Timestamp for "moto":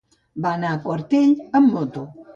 1.77-2.07